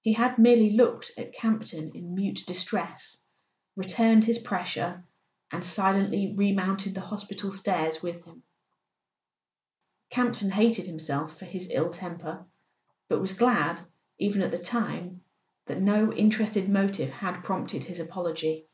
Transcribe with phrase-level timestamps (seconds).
[0.00, 3.18] He had merely looked at Campton in mute distress,
[3.76, 5.04] returned his pressure,
[5.50, 8.42] and silently remounted the hospital stairs with him.
[10.08, 12.46] Campton hated himself for his ill temper,
[13.10, 13.82] but was glad,
[14.18, 15.20] even at the time,
[15.66, 18.66] that no interested motive had prompted his apology.